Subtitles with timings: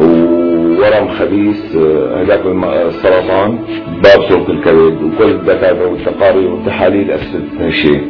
[0.00, 1.76] وورم خبيث
[2.20, 2.42] هلاك
[2.86, 3.58] السرطان
[4.02, 8.02] باب سلك الكبد وكل الدكاترة والتقارير والتحاليل أثبتت شيء.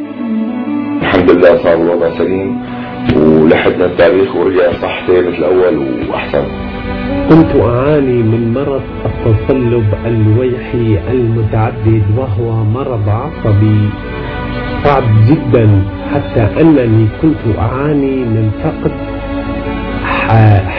[1.03, 2.51] الحمد لله صار الوضع سليم
[3.17, 5.77] ولحدنا التاريخ ورجع صحتي مثل الأول
[6.11, 6.45] وأحسن.
[7.29, 13.89] كنت أعاني من مرض التصلب الويحي المتعدد وهو مرض عصبي.
[14.85, 15.83] صعب جدا
[16.15, 18.93] حتى أنني كنت أعاني من فقد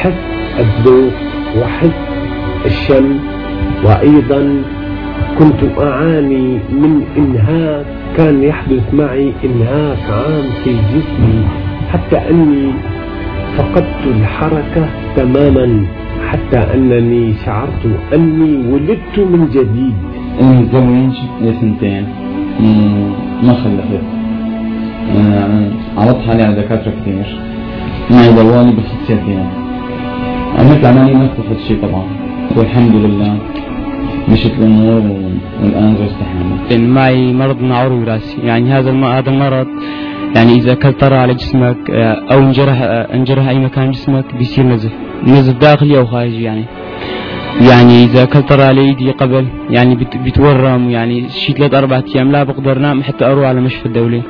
[0.02, 0.24] حس
[0.60, 1.14] الذوق
[1.62, 2.00] وحس
[2.66, 3.20] الشم.
[3.86, 4.64] وأيضا
[5.40, 7.86] كنت أعاني من إنهاك
[8.18, 11.40] كان يحدث معي إنهاك عام في جسمي
[11.92, 12.72] حتى أني
[13.58, 15.86] فقدت الحركة تماما
[16.28, 19.96] حتى أنني شعرت أني ولدت من جديد.
[20.42, 22.06] أنا متزوج لي سنتين
[23.44, 24.06] ما خلفت.
[25.98, 27.40] عرضت حالي على دكاترة كثير.
[28.12, 29.46] معي دوالي بس سنتين
[30.60, 32.06] عملت عملية ما استفدت شيء طبعا.
[32.58, 33.38] والحمد لله.
[34.30, 35.02] مشت الأمور
[35.62, 36.16] والآن جوزت
[36.70, 39.68] حامل معي مرض نعور وراثي يعني هذا هذا المرض
[40.36, 41.78] يعني إذا أكلت طرى على جسمك
[42.32, 42.78] أو انجرح
[43.14, 44.92] انجرح أي مكان جسمك بيصير نزف.
[45.28, 46.66] نزف داخلي أو خارجي يعني.
[47.70, 52.44] يعني إذا أكلت طرى على إيدي قبل يعني بتورم يعني شي ثلاث أربعة أيام لا
[52.44, 54.22] بقدر نام حتى أروح على مشفى الدولي.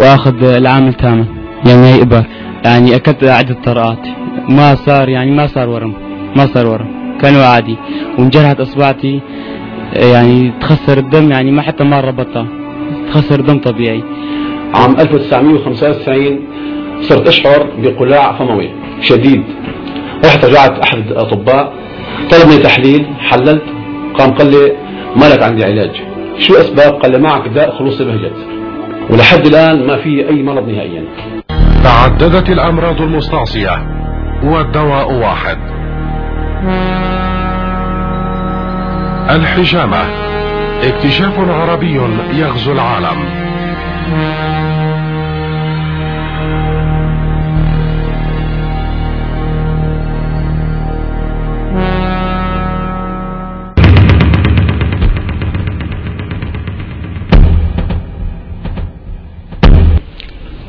[0.00, 1.24] وآخذ العامل تامة.
[1.66, 2.24] يعني هي إبر
[2.64, 4.17] يعني أكلت عدة طرقات.
[4.48, 5.94] ما صار يعني ما صار ورم
[6.36, 7.18] ما صار ورم.
[7.20, 7.76] كانوا عادي.
[8.18, 9.20] وانجرحت اصبعتي
[10.12, 12.46] يعني تخسر الدم يعني ما حتى ما ربطها.
[13.08, 14.02] تخسر دم طبيعي.
[14.74, 16.40] عام 1995
[17.00, 18.70] صرت أشعر بقلاع فموي
[19.00, 19.44] شديد.
[20.24, 21.72] رحت رجعت أحد الأطباء
[22.30, 23.62] طلب مني تحليل حللت
[24.18, 24.72] قام قال لي
[25.16, 25.90] ما لك عندي علاج.
[26.38, 28.36] شو أسباب؟ قال لي معك داء خلوص بهجت.
[29.10, 31.04] ولحد الآن ما في أي مرض نهائيا.
[31.84, 33.97] تعددت الأمراض المستعصية.
[34.42, 35.58] والدواء واحد.
[39.30, 40.02] الحجامة
[40.82, 42.00] اكتشاف عربي
[42.32, 43.24] يغزو العالم.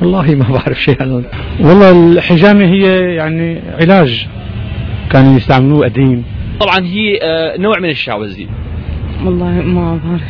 [0.02, 1.24] والله ما بعرف شيء عنه
[1.60, 4.28] والله الحجامة هي يعني علاج
[5.12, 6.24] كانوا يستعملوه قديم.
[6.60, 7.20] طبعا هي
[7.58, 8.48] نوع من الشعوذة.
[9.26, 10.22] والله ما بعرف.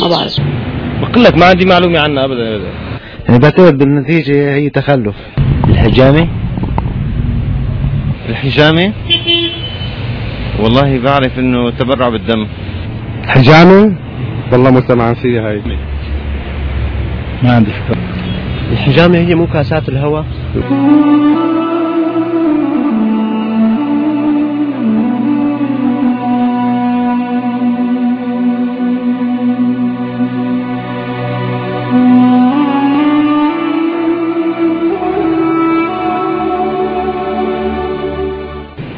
[0.00, 0.40] ما بعرف.
[1.02, 2.70] بقول لك ما عندي معلومة عنها ابدا ابدا.
[3.28, 5.16] يعني بعتقد بالنتيجة هي تخلف.
[5.68, 6.28] الحجامة؟
[8.28, 8.92] الحجامة؟
[10.60, 12.46] والله بعرف إنه تبرع بالدم.
[13.26, 13.96] حجامة؟
[14.52, 15.62] والله ما سمعان فيها هاي.
[17.42, 17.96] ما عندي فكرة
[18.72, 20.24] الحجامة هي مو كاسات الهواء؟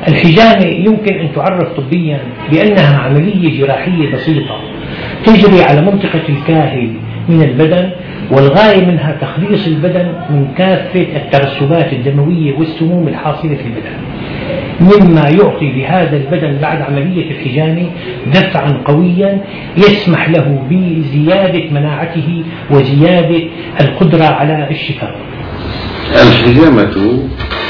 [0.09, 2.19] الحجامة يمكن أن تعرف طبيا
[2.51, 4.61] بأنها عملية جراحية بسيطة
[5.25, 6.91] تجري على منطقة الكاهل
[7.29, 7.91] من البدن
[8.31, 13.97] والغاية منها تخليص البدن من كافة الترسبات الدموية والسموم الحاصلة في البدن.
[14.81, 17.91] مما يعطي لهذا البدن بعد عملية الحجامة
[18.27, 19.41] دفعا قويا
[19.77, 23.43] يسمح له بزيادة مناعته وزيادة
[23.81, 25.17] القدرة على الشفاء.
[26.23, 27.19] الحجامة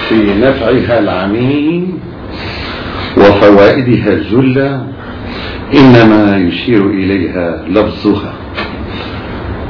[0.08, 1.98] في نفعها العميم
[3.16, 4.86] وفوائدها الجلة
[5.74, 8.32] إنما يشير إليها لفظها.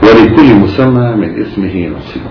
[0.02, 2.22] ولكل مسمى من اسمه نصيب.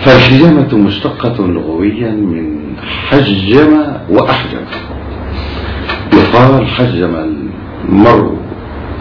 [0.00, 2.60] فالحجامة مشتقة لغويا من
[3.08, 4.64] حجم وأحجم.
[6.12, 7.14] يقال حجم
[7.88, 8.36] المرء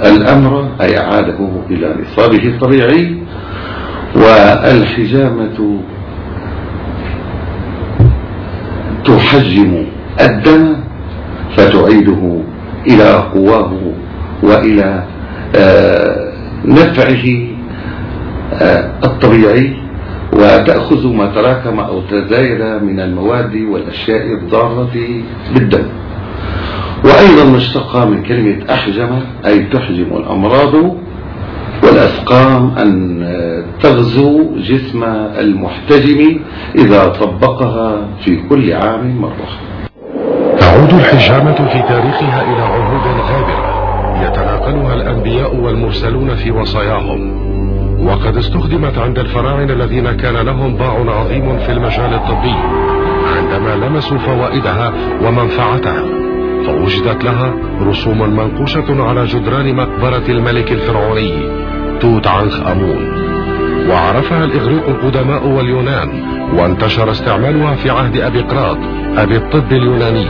[0.05, 3.17] الأمر أي أعاده إلى نصابه الطبيعي
[4.15, 5.79] والحجامة
[9.05, 9.85] تحجم
[10.21, 10.75] الدم
[11.57, 12.41] فتعيده
[12.87, 13.73] إلى قواه
[14.43, 15.03] وإلى
[16.65, 17.25] نفعه
[19.03, 19.77] الطبيعي
[20.33, 24.89] وتأخذ ما تراكم أو تزايد من المواد والأشياء الضارة
[25.53, 25.85] بالدم.
[27.05, 29.09] وأيضا مشتقة من كلمة أحجم
[29.45, 30.73] أي تحجم الأمراض
[31.83, 33.19] والأسقام أن
[33.81, 35.03] تغزو جسم
[35.39, 36.39] المحتجم
[36.75, 39.49] إذا طبقها في كل عام مرة.
[40.59, 43.78] تعود الحجامة في تاريخها إلى عهود غابرة.
[44.21, 47.49] يتناقلها الأنبياء والمرسلون في وصاياهم.
[48.07, 52.55] وقد استخدمت عند الفراعنة الذين كان لهم باع عظيم في المجال الطبي
[53.37, 54.93] عندما لمسوا فوائدها
[55.23, 56.03] ومنفعتها
[56.65, 61.33] فوجدت لها رسوم منقوشة على جدران مقبرة الملك الفرعوني
[61.99, 63.29] توت عنخ آمون.
[63.89, 66.09] وعرفها الإغريق القدماء واليونان
[66.57, 68.77] وانتشر استعمالها في عهد أبي قراط
[69.17, 70.27] أبي الطب اليوناني.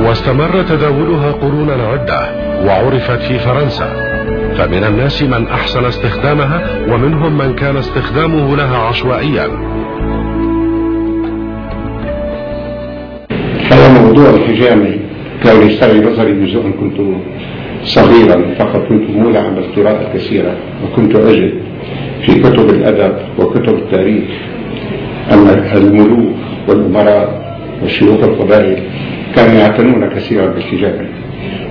[0.00, 4.14] واستمر تداولها قرونا عدة وعرفت في فرنسا.
[4.58, 9.46] فمن الناس من أحسن استخدامها ومنهم من كان استخدامه لها عشوائيا.
[13.70, 15.00] هذا موضوع الحجامي
[15.44, 17.00] كان يشتغل نظري أن كنت
[17.84, 21.52] صغيرا فقط كنت مولعا بالقراءة الكثيرة وكنت أجد
[22.26, 24.24] في كتب الأدب وكتب التاريخ
[25.32, 26.36] أن الملوك
[26.68, 28.82] والأمراء وشيوخ القبائل
[29.36, 31.08] كانوا يعتنون كثيرا بالحجامة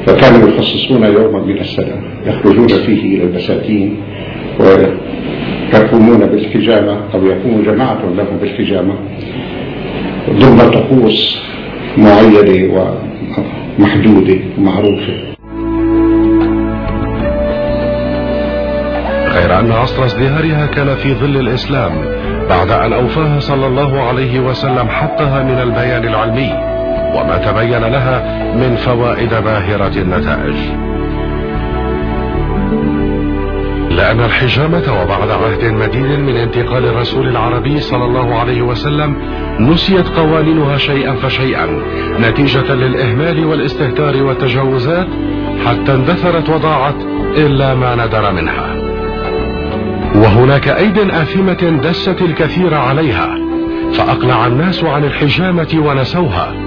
[0.06, 3.98] فكانوا يخصصون يوما من السنة يخرجون فيه إلى البساتين
[4.60, 8.94] ويقومون بالحجامة أو يقوم جماعة لهم بالحجامة
[10.30, 11.42] ضمن طقوس
[11.98, 12.74] معينة
[13.80, 15.14] ومحدودة ومعروفة.
[19.34, 21.92] غير أن عصر ازدهارها كان في ظل الإسلام
[22.50, 26.73] بعد أن أوفاها صلى الله عليه وسلم حقها من البيان العلمي.
[27.14, 30.56] وما تبين لها من فوائد باهرة النتائج.
[33.92, 39.16] لأن الحجامة وبعد عهد مديد من انتقال الرسول العربي صلى الله عليه وسلم
[39.60, 41.68] نسيت قوانينها شيئا فشيئا
[42.20, 45.08] نتيجة للإهمال والاستهتار والتجاوزات
[45.66, 46.96] حتى اندثرت وضاعت
[47.38, 48.76] إلا ما ندر منها.
[50.16, 53.36] وهناك أيد آثمة دست الكثير عليها
[53.94, 56.63] فأقلع الناس عن الحجامة ونسوها.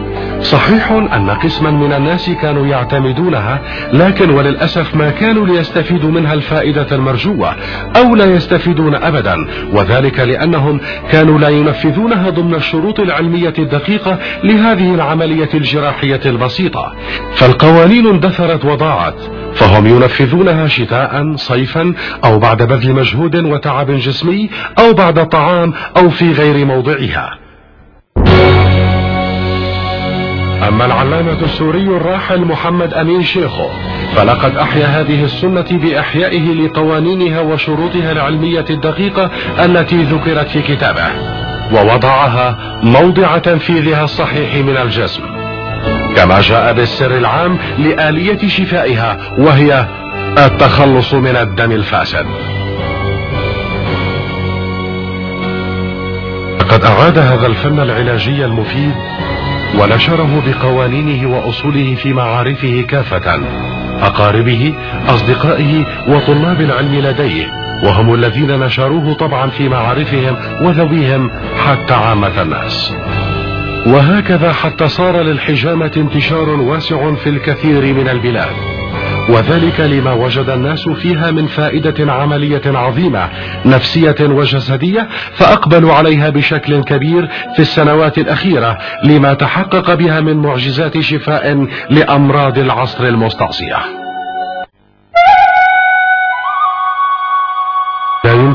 [0.46, 3.60] صحيح أن قسما من الناس كانوا يعتمدونها
[3.93, 7.56] لكن وللأسف ما كانوا ليستفيدوا منها الفائدة المرجوة
[7.96, 9.37] أو لا يستفيدون أبدا
[9.72, 16.94] وذلك لأنهم كانوا لا ينفذونها ضمن الشروط العلمية الدقيقة لهذه العملية الجراحية البسيطة.
[17.34, 19.16] فالقوانين اندثرت وضاعت
[19.54, 21.94] فهم ينفذونها شتاء صيفا
[22.25, 27.45] أو بعد بذل مجهود وتعب جسمي أو بعد طعام أو في غير موضعها.
[30.62, 33.68] أما العلامة السوري الراحل محمد أمين شيخو
[34.16, 39.30] فلقد أحيا هذه السنة بإحيائه لقوانينها وشروطها العلمية الدقيقة
[39.64, 41.06] التي ذكرت في كتابه
[41.72, 45.22] ووضعها موضع تنفيذها الصحيح من الجسم.
[46.16, 49.86] كما جاء بالسر العام لآلية شفائها وهي
[50.38, 52.26] التخلص من الدم الفاسد.
[56.60, 58.94] لقد أعاد هذا الفن العلاجي المفيد
[59.80, 63.40] ونشره بقوانينه وأصوله في معارفه كافة.
[64.02, 64.75] أقاربه
[65.09, 67.52] أصدقائه وطلاب العلم لديه
[67.85, 71.30] وهم الذين نشروه طبعا في معارفهم وذويهم
[71.66, 72.95] حتى عامة الناس.
[73.87, 78.75] وهكذا حتى صار للحجامة انتشار واسع في الكثير من البلاد.
[79.28, 83.28] وذلك لما وجد الناس فيها من فائدة عملية عظيمة
[83.64, 91.66] نفسية وجسدية فأقبلوا عليها بشكل كبير في السنوات الأخيرة لما تحقق بها من معجزات شفاء
[91.90, 94.05] لأمراض العصر المستعصية.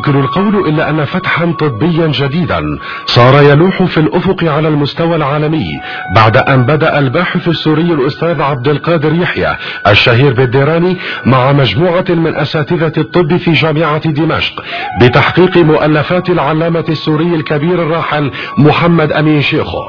[0.02, 2.62] يمكن القول إلا أن فتحا طبيا جديدا.
[3.06, 5.80] صار يلوح في الأفق على المستوى العالمي
[6.16, 9.56] بعد أن بدأ الباحث السوري الأستاذ عبد القادر يحيى
[9.88, 14.64] الشهير بالديراني مع مجموعة من أساتذة الطب في جامعة دمشق
[15.02, 19.84] بتحقيق مؤلفات العلامة السوري الكبير الراحل محمد أمين شيخو.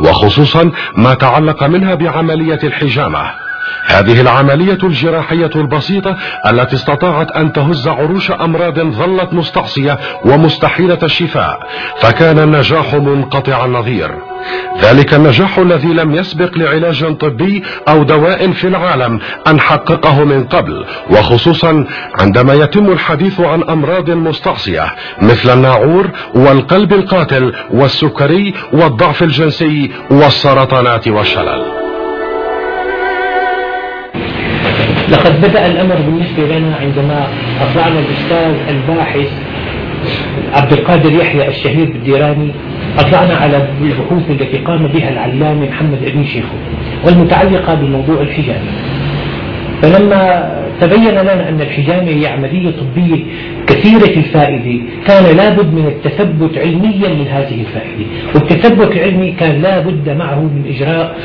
[0.00, 3.45] وخصوصا ما تعلق منها بعملية الحجامة.
[3.84, 6.16] هذه العملية الجراحية البسيطة
[6.50, 11.58] التي استطاعت أن تهز عروش أمراض ظلت مستعصية ومستحيلة الشفاء
[12.00, 14.10] فكان النجاح منقطع النظير.
[14.80, 20.84] ذلك النجاح الذي لم يسبق لعلاج طبي أو دواء في العالم أن حققه من قبل
[21.10, 21.86] وخصوصا
[22.20, 31.75] عندما يتم الحديث عن أمراض مستعصية مثل الناعور والقلب القاتل والسكري والضعف الجنسي والسرطانات والشلل.
[35.08, 37.26] لقد بدأ الأمر بالنسبة لنا عندما
[37.60, 39.28] أطلعنا الأستاذ الباحث
[40.52, 42.50] عبد القادر يحيى الشهير بالديراني
[42.98, 46.56] أطلعنا على البحوث التي قام بها العلامة محمد أبي شيخو
[47.04, 48.70] والمتعلقة بموضوع الحجامة
[49.82, 53.24] فلما تبين لنا أن الحجامة هي عملية طبية
[53.66, 58.04] كثيرة الفائدة كان لابد من التثبت علميا من هذه الفائدة.
[58.34, 61.16] والتثبت العلمي كان لابد معه من إجراء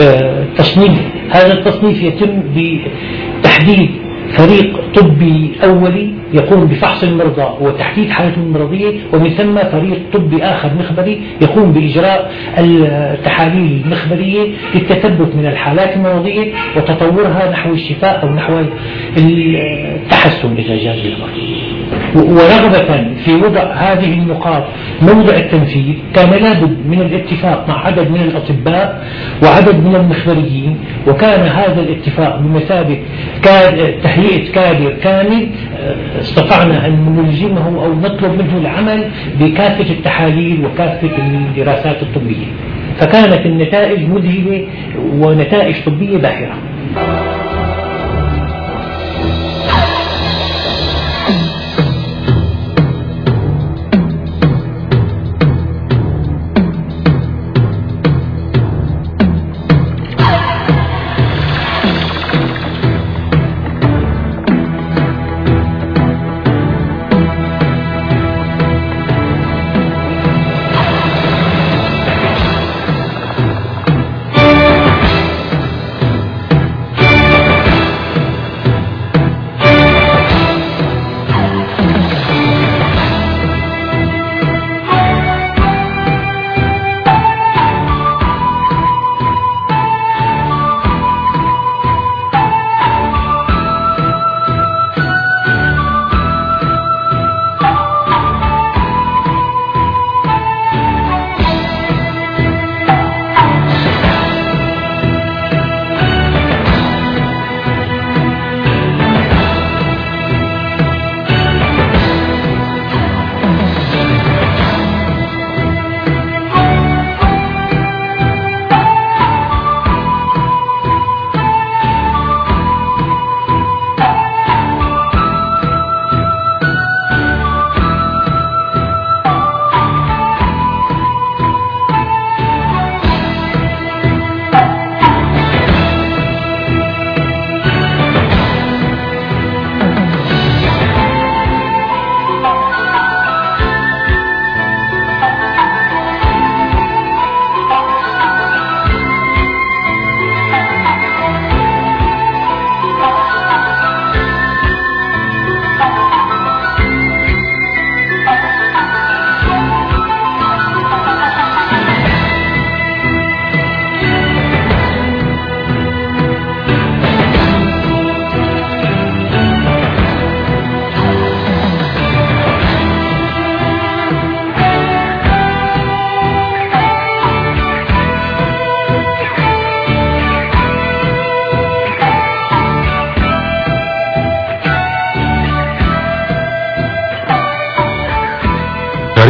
[0.00, 1.00] آه، تصنيف.
[1.30, 3.90] هذا التصنيف يتم بتحديد
[4.36, 11.20] فريق طبي أولي يقوم بفحص المرضى وتحديد حالتهم المرضية ومن ثم فريق طبي آخر مخبري
[11.42, 18.62] يقوم بإجراء التحاليل المخبرية للتثبت من الحالات المرضية وتطورها نحو الشفاء أو نحو
[19.18, 21.75] التحسن إذا جاز الأمر
[22.14, 24.64] ورغبة في وضع هذه النقاط
[25.02, 29.04] موضع التنفيذ كان لابد من الاتفاق مع عدد من الأطباء
[29.42, 30.78] وعدد من المخبريين
[31.08, 32.98] وكان هذا الاتفاق بمثابة
[34.02, 35.48] تهيئة كادر كامل
[36.20, 39.04] استطعنا أن نلزمه أو نطلب منه العمل
[39.40, 42.46] بكافة التحاليل وكافة الدراسات الطبية.
[42.98, 44.64] فكانت النتائج مذهلة
[45.12, 46.54] ونتائج طبية باهرة.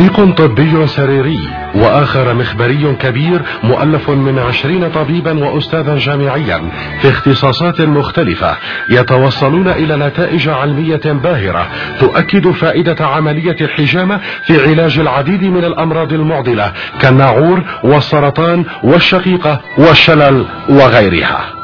[0.07, 6.71] فريق طبي سريري وآخر مخبري كبير مؤلف من عشرين طبيبا وأستاذا جامعيا
[7.01, 8.57] في اختصاصات مختلفة
[8.91, 11.67] يتوصلون إلى نتائج علمية باهرة
[12.01, 21.56] تؤكد فائدة عملية الحجامة في علاج العديد من الأمراض المعضلة كالناعور والسرطان والشقيقة والشلل وغيرها.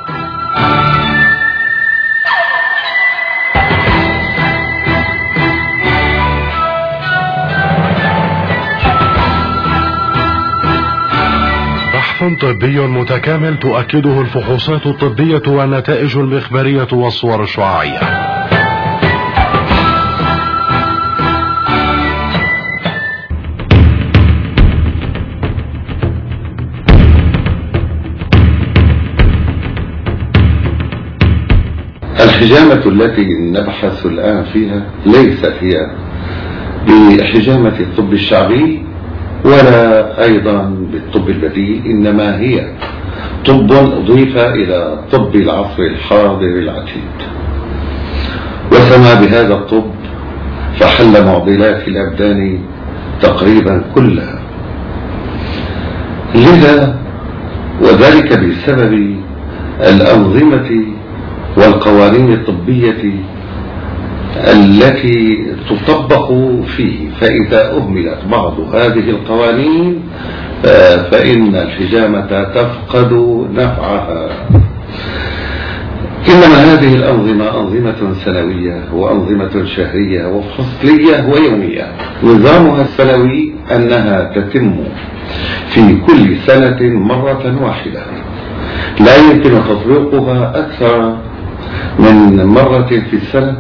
[12.31, 18.01] طبي متكامل تؤكده الفحوصات الطبية والنتائج المخبرية والصور الشعاعية.
[32.21, 35.77] الحجامة التي نبحث الآن فيها ليست هي
[36.87, 38.92] بحجامة الطب الشعبي
[39.45, 42.67] ولا أيضا بالطب البديل إنما هي
[43.47, 47.17] طب أضيف إلى طب العصر الحاضر العتيد.
[48.73, 49.91] وسمى بهذا الطب
[50.79, 52.59] فحل معضلات الأبدان
[53.21, 54.39] تقريبا كلها.
[56.35, 56.99] لذا
[57.83, 59.17] وذلك بسبب
[59.81, 60.71] الأنظمة
[61.57, 63.03] والقوانين الطبية
[64.37, 66.33] التي تطبق
[66.77, 70.01] فيه فإذا أهملت بعض هذه القوانين
[71.11, 73.13] فإن الحجامة تفقد
[73.55, 74.29] نفعها.
[76.29, 81.87] إنما هذه الأنظمة أنظمة سنوية وأنظمة شهرية وفصلية ويومية.
[82.23, 84.77] نظامها السنوي أنها تتم
[85.69, 88.03] في كل سنة مرة واحدة.
[89.01, 91.17] لا يمكن تطبيقها أكثر
[91.99, 93.57] من مرة في السنة.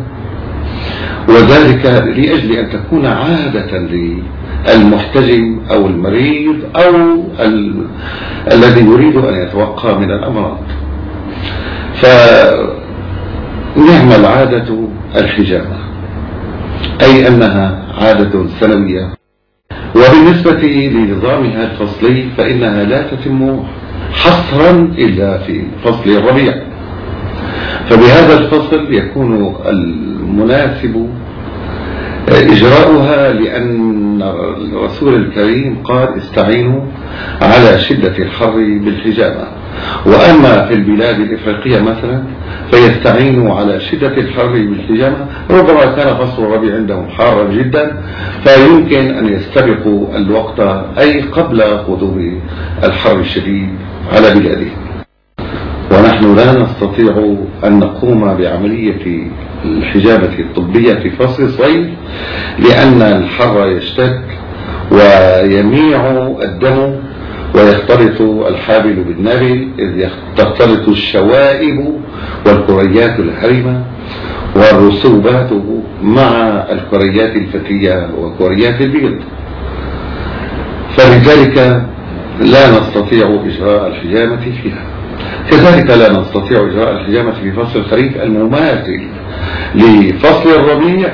[1.28, 3.78] وذلك لأجل أن تكون عادة
[4.68, 7.74] للمحتجم أو المريض أو ال...
[8.52, 10.58] الذي يريد أن يتوقى من الأمراض.
[11.94, 12.72] فنعم
[14.20, 14.78] العادة
[15.16, 15.76] الحجامة
[17.02, 19.08] أي أنها عادة سنوية.
[19.96, 23.60] وبالنسبة لنظامها الفصلي فإنها لا تتم
[24.12, 26.54] حصرا إلا في فصل الربيع.
[27.88, 29.54] فبهذا الفصل يكون
[30.32, 31.08] المناسب
[32.28, 34.22] إجراؤها لأن
[34.72, 36.80] الرسول الكريم قال استعينوا
[37.42, 39.44] على شدة الحر بالحجامة
[40.06, 42.22] وأما في البلاد الإفريقية مثلا
[42.70, 48.02] فيستعينوا على شدة الحر بالحجامة ربما كان فصل الربيع عندهم حارا جدا
[48.44, 50.60] فيمكن أن يستبقوا الوقت
[50.98, 52.40] أي قبل قدوم
[52.84, 53.68] الحر الشديد
[54.12, 54.81] على بلادهم
[55.92, 57.34] ونحن لا نستطيع
[57.64, 59.26] أن نقوم بعملية
[59.64, 61.86] الحجامة الطبية في فصل الصيف
[62.58, 64.20] لأن الحر يشتد
[64.90, 66.94] ويميع الدم
[67.54, 71.92] ويختلط الحابل بالنابل إذ تختلط الشوائب
[72.46, 73.84] والكريات الهرمة
[74.56, 75.50] والرسوبات
[76.02, 76.30] مع
[76.72, 79.18] الكريات الفتية وكريات البيض.
[80.90, 81.82] فلذلك
[82.40, 84.84] لا نستطيع إجراء الحجامة فيها.
[85.50, 89.00] كذلك لا نستطيع إجراء الحجامة في فصل الخريف المماثل
[89.74, 91.08] لفصل الربيع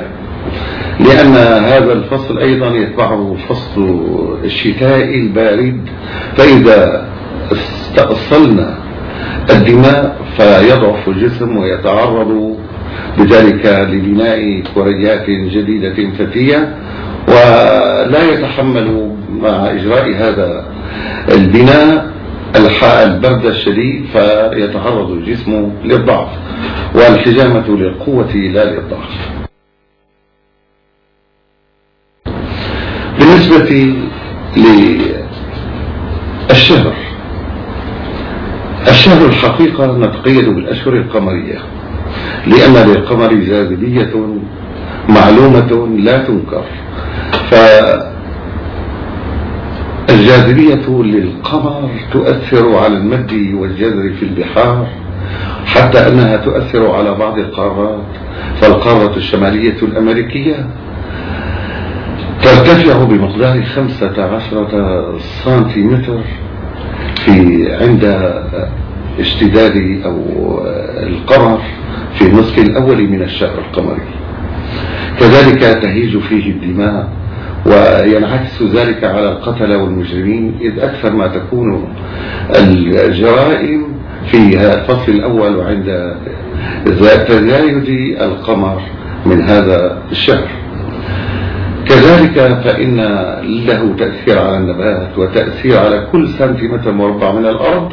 [0.99, 3.99] لأن هذا الفصل أيضا يتبعه فصل
[4.43, 5.89] الشتاء البارد
[6.37, 7.07] فإذا
[7.51, 8.77] استأصلنا
[9.49, 12.57] الدماء فيضعف الجسم ويتعرض
[13.17, 16.75] بذلك لبناء كريات جديدة فتية
[17.27, 19.11] ولا يتحمل
[19.41, 20.65] مع إجراء هذا
[21.31, 22.18] البناء
[22.55, 26.29] البرد الشديد فيتعرض الجسم للضعف
[26.95, 29.29] والحجامة للقوة لا للضعف
[33.19, 33.95] بالنسبة
[36.49, 36.93] للشهر
[38.89, 41.59] الشهر الحقيقة نتقيد بالأشهر القمرية
[42.47, 44.13] لأن للقمر جاذبية
[45.09, 46.63] معلومة لا تنكر.
[50.09, 54.87] فالجاذبية للقمر تؤثر على المد والجزر في البحار
[55.65, 58.03] حتى أنها تؤثر على بعض القارات.
[58.61, 60.65] فالقارة الشمالية الأمريكية
[62.41, 64.71] ترتفع بمقدار خمسة عشرة
[65.19, 66.19] سنتيمتر
[67.15, 68.33] في عند
[69.19, 70.17] اشتداد أو
[71.07, 71.61] القمر
[72.13, 74.09] في النصف الأول من الشهر القمري.
[75.19, 77.09] كذلك تهيج فيه الدماء
[77.65, 81.93] وينعكس ذلك على القتلة والمجرمين إذ أكثر ما تكون
[82.55, 83.85] الجرائم
[84.25, 84.37] في
[84.73, 86.15] الفصل الأول وعند
[86.85, 87.89] تزايد
[88.21, 88.81] القمر
[89.25, 90.58] من هذا الشهر.
[91.89, 92.97] كذلك فإن
[93.67, 97.91] له تأثير على النبات وتأثير على كل سنتيمتر مربع من الأرض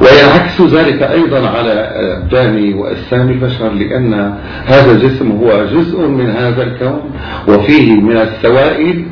[0.00, 1.72] وينعكس ذلك أيضا على
[2.16, 4.34] أبدان وأجسام البشر لأن
[4.66, 7.00] هذا الجسم هو جزء من هذا الكون
[7.48, 9.04] وفيه من السوائل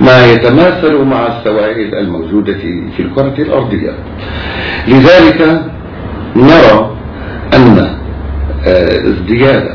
[0.00, 2.58] ما يتماثل مع السوائل الموجودة
[2.96, 3.92] في الكرة الأرضية.
[4.88, 5.62] لذلك
[6.36, 6.96] نرى
[7.54, 7.96] أن
[9.06, 9.68] ازدياد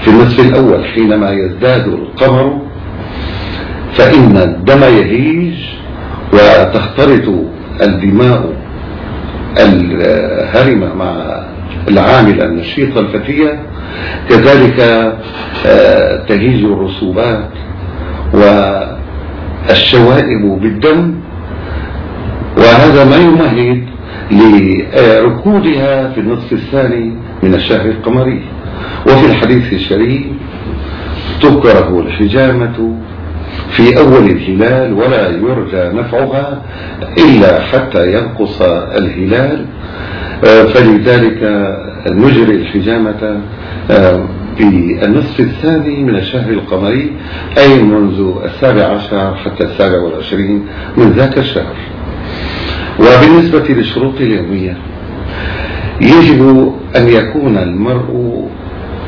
[0.00, 2.62] في النصف الأول حينما يزداد القمر
[3.92, 5.54] فإن الدم يهيج
[6.32, 7.28] وتختلط
[7.82, 8.52] الدماء
[9.58, 11.42] الهرمة مع
[11.88, 13.60] العاملة النشيطة الفتية
[14.28, 14.76] كذلك
[16.28, 17.48] تهيج الرسوبات
[19.68, 21.14] والشوائب بالدم
[22.56, 23.84] وهذا ما يمهد
[24.30, 28.42] لركودها في النصف الثاني من الشهر القمري.
[29.06, 30.22] وفي الحديث الشريف
[31.42, 32.96] تكره الحجامة
[33.70, 36.62] في أول الهلال ولا يرجى نفعها
[37.18, 38.62] إلا حتى ينقص
[38.98, 39.66] الهلال.
[40.42, 41.40] فلذلك
[42.08, 43.40] نجري الحجامة
[44.56, 47.12] في النصف الثاني من الشهر القمري
[47.58, 51.76] أي منذ السابع عشر حتى السابع والعشرين من ذاك الشهر.
[53.00, 54.76] وبالنسبة للشروط اليومية
[56.00, 58.48] يجب أن يكون المرء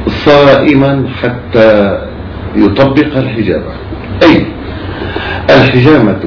[0.06, 1.98] صائما حتى
[2.56, 3.72] يطبق الحجامة
[4.22, 4.46] أي
[5.50, 6.20] الحجامة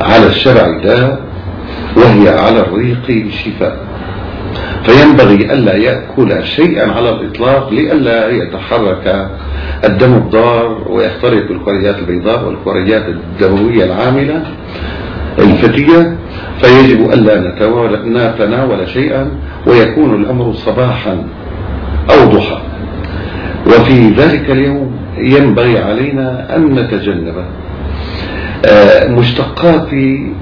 [0.00, 1.22] على الشرع داء
[1.96, 3.76] وهي على الريق شفاء.
[4.84, 9.30] فينبغي ألا يأكل شيئا على الإطلاق لئلا يتحرك
[9.84, 14.42] الدم الضار ويختلط بالكريات البيضاء والكريات الدموية العاملة
[15.38, 16.16] الفتية.
[16.60, 17.40] فيجب ألا
[18.06, 19.30] نتناول شيئا
[19.66, 21.26] ويكون الأمر صباحا
[22.10, 22.58] أو ضحى.
[23.66, 27.44] وفي ذلك اليوم ينبغي علينا أن نتجنب
[28.66, 29.92] آه، مشتقات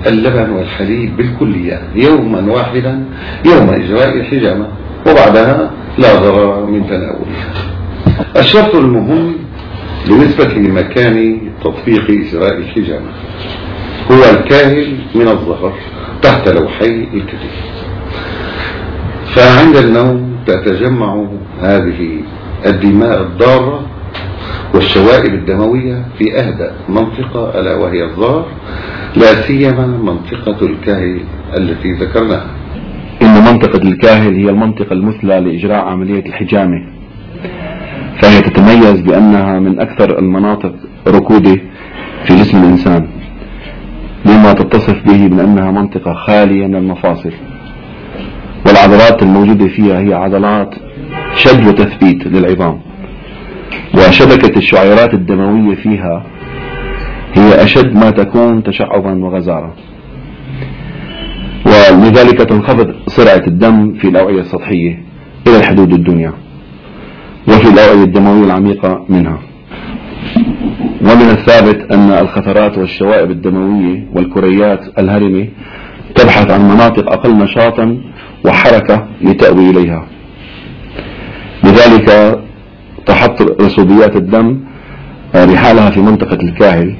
[0.07, 3.05] اللبن والحليب بالكلية يوما واحدا
[3.45, 4.67] يوم إجراء الحجامة
[5.07, 7.53] وبعدها لا ضرر من تناولها.
[8.37, 9.35] الشرط المهم
[10.09, 13.11] بالنسبة لمكان تطبيق إجراء الحجامة
[14.11, 15.73] هو الكاهل من الظهر
[16.23, 17.55] تحت لوحي الكتف.
[19.27, 21.25] فعند النوم تتجمع
[21.61, 22.21] هذه
[22.67, 23.87] الدماء الضارة
[24.75, 28.47] والشوائب الدموية في أهدأ منطقة ألا وهي الظهر
[29.17, 31.21] لا سيما منطقة الكاهل
[31.57, 32.47] التي ذكرناها.
[33.23, 36.87] إن منطقة الكاهل هي المنطقة المثلى لإجراء عملية الحجامة.
[38.23, 40.75] فهي تتميز بأنها من أكثر المناطق
[41.09, 41.57] ركودة
[42.25, 43.09] في جسم الإنسان.
[44.27, 47.33] مما تتصف به من أنها منطقة خالية من المفاصل.
[48.67, 50.75] والعضلات الموجودة فيها هي عضلات
[51.35, 52.92] شد وتثبيت للعظام.
[53.95, 56.25] وشبكة الشعيرات الدموية فيها
[57.35, 59.75] هي أشد ما تكون تشعبا وغزارة
[61.67, 65.03] ولذلك تنخفض سرعة الدم في الأوعية السطحية
[65.47, 66.33] إلى الحدود الدنيا
[67.49, 69.39] وفي الأوعية الدموية العميقة منها.
[71.01, 75.49] ومن الثابت أن الخثرات والشوائب الدموية والكريات الهرمة
[76.15, 77.99] تبحث عن مناطق أقل نشاطا
[78.45, 80.07] وحركة لتأوي إليها.
[81.65, 82.39] لذلك
[83.07, 84.61] تحط رسوبيات الدم
[85.35, 86.97] رحالها في منطقة الكاهل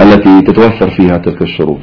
[0.00, 1.80] التي تتوفر فيها تلك الشروط.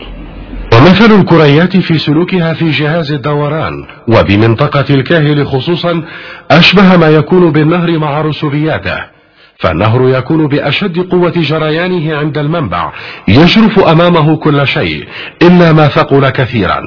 [0.74, 3.74] ومثل الكريات في سلوكها في جهاز الدوران
[4.08, 6.04] وبمنطقة الكاهل خصوصا
[6.52, 8.98] أشبه ما يكون بالنهر مع رسوبياته
[9.60, 12.92] فالنهر يكون بأشد قوة جريانه عند المنبع
[13.28, 15.08] يجرف أمامه كل شيء
[15.42, 16.82] إلا ما ثقل كثيرا.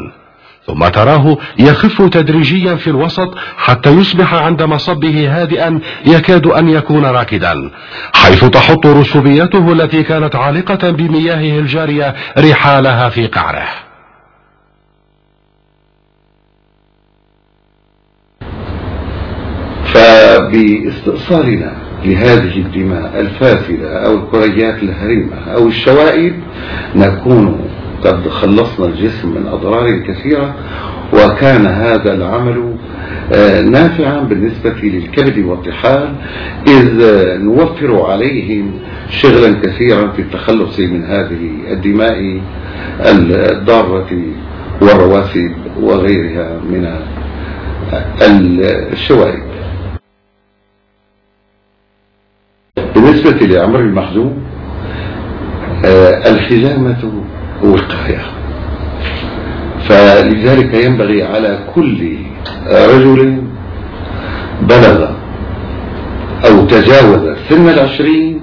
[0.66, 7.70] ثم تراه يخف تدريجيا في الوسط حتى يصبح عند مصبه هادئا يكاد أن يكون راكدا
[8.14, 13.68] حيث تحط رسوبيته التي كانت عالقة بمياهه الجارية رحالها في قعره.
[19.94, 21.72] فباستئصالنا
[22.04, 26.42] لهذه الدماء الفاسدة أو الكريات الهرمة أو الشوائب
[26.94, 27.70] نكون
[28.04, 30.54] قد خلصنا الجسم من أضرار كثيرة
[31.12, 32.76] وكان هذا العمل
[33.32, 36.14] آه، نافعا بالنسبة للكبد والطحال
[36.66, 37.02] إذ
[37.42, 38.70] نوفر عليهم
[39.08, 42.40] شغلا كثيرا في التخلص من هذه الدماء
[43.00, 44.22] الضارة
[44.80, 46.96] والرواسب وغيرها من
[48.92, 49.42] الشوائب
[52.94, 54.42] بالنسبة لعمر المخزوم
[55.84, 56.30] آه،
[57.62, 58.22] وقاية
[59.88, 62.16] فلذلك ينبغي على كل
[62.70, 63.42] رجل
[64.62, 65.10] بلغ
[66.46, 68.40] أو تجاوز سن العشرين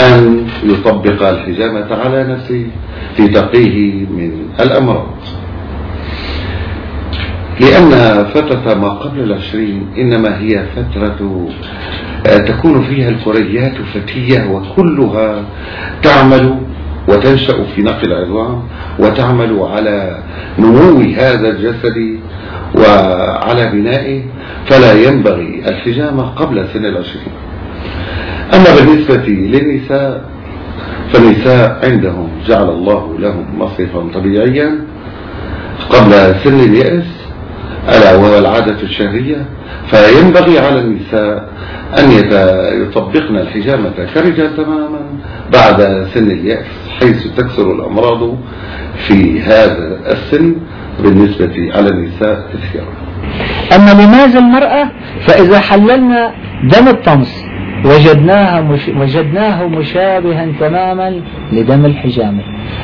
[0.00, 2.66] أن يطبق الحجامة على نفسه
[3.18, 5.06] لتقيه من الأمراض.
[7.60, 7.90] لأن
[8.34, 11.48] فترة ما قبل العشرين إنما هي فترة
[12.46, 15.44] تكون فيها الكريات فتية وكلها
[16.02, 16.58] تعمل
[17.08, 18.62] وتنشأ في نقل العظام
[18.98, 20.18] وتعمل على
[20.58, 22.18] نمو هذا الجسد
[22.74, 24.22] وعلى بنائه
[24.66, 27.32] فلا ينبغي الحجامة قبل سن العشرين.
[28.54, 30.24] أما بالنسبة للنساء
[31.12, 34.78] فالنساء عندهم جعل الله لهم مصرفا طبيعيا
[35.90, 36.12] قبل
[36.44, 37.04] سن اليأس
[37.88, 39.44] ألا وهو العادة الشهرية
[39.86, 41.48] فينبغي على النساء
[41.98, 42.10] أن
[42.82, 45.00] يطبقن الحجامة كرجال تماما
[45.52, 46.87] بعد سن اليأس.
[47.00, 48.36] حيث تكثر الأمراض
[48.96, 50.56] في هذا السن
[51.02, 52.92] بالنسبة على النساء كثيرا.
[53.76, 56.32] أما لماذا المرأة فإذا حللنا
[56.64, 57.44] دم الطمس
[57.84, 62.42] وجدناها مش وجدناه مشابها تماما لدم الحجامة.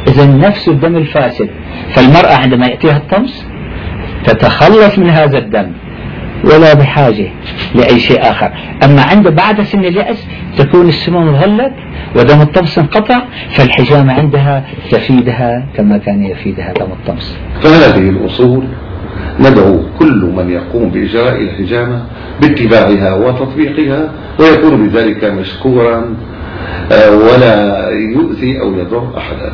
[0.09, 1.51] إذا نفس الدم الفاسد
[1.95, 3.47] فالمرأة عندما يأتيها الطمس
[4.25, 5.73] تتخلص من هذا الدم
[6.45, 7.29] ولا بحاجة
[7.75, 8.53] لأي شيء آخر.
[8.85, 10.27] أما عند بعد سن اليأس
[10.59, 11.75] تكون السموم غلت
[12.17, 17.37] ودم الطمس انقطع فالحجامة عندها تفيدها كما كان يفيدها دم الطمس.
[17.63, 18.65] فهذه الأصول
[19.41, 22.03] ندعو كل من يقوم بإجراء الحجامة
[22.41, 26.17] باتباعها وتطبيقها ويكون بذلك مشكورا
[26.93, 29.53] آه، ولا يؤذي أو يضر أحدا.